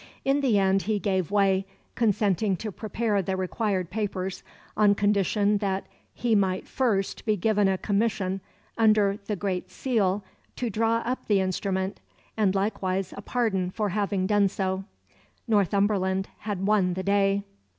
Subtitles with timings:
[0.25, 4.41] In the end he gave way, consenting to prepare the required papers,
[4.75, 5.85] on condition that
[6.15, 8.41] he might first be given a commission
[8.79, 10.23] under the great seal
[10.55, 11.99] to draw up the instrument,
[12.35, 14.85] and likewise a pardon for having done so.
[15.47, 17.43] Northumberland had won the day.